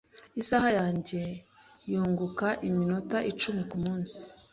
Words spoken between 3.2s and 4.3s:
icumi kumunsi.